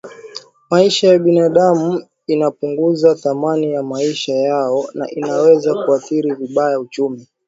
maisha 0.69 1.07
ya 1.07 1.19
binadamu 1.19 2.03
inapunguza 2.27 3.15
thamani 3.15 3.71
ya 3.73 3.83
maisha 3.83 4.33
yao 4.33 4.87
na 4.93 5.09
inaweza 5.11 5.85
kuathiri 5.85 6.33
vibaya 6.33 6.79
uchumi 6.79 7.27